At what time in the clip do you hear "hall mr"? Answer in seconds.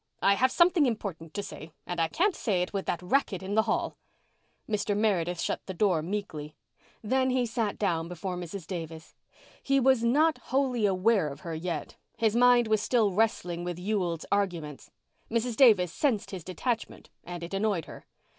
3.69-4.97